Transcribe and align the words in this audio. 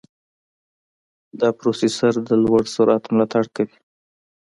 دا 1.39 1.49
پروسېسر 1.59 2.13
د 2.27 2.29
لوړ 2.43 2.63
سرعت 2.75 3.03
ملاتړ 3.13 3.45
کوي. 3.55 3.77